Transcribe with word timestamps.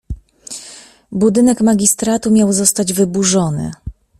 Budynek 1.11 1.61
magistratu 1.61 2.31
miał 2.31 2.53
zostać 2.53 2.93
wyburzony. 2.93 3.71